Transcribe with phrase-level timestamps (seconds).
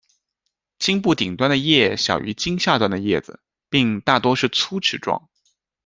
[0.79, 5.29] 茎部顶端的叶小于茎下端的叶子，并大多是粗齿状。